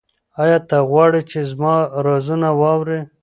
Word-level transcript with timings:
ایا 0.41 0.57
ته 0.69 0.77
غواړې 0.89 1.21
چې 1.29 1.39
زما 1.49 1.75
رازونه 2.05 2.49
واورې؟ 2.59 2.99